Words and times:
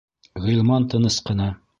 Ғилман 0.45 0.87
тыныс 0.93 1.19
ҡына: 1.29 1.51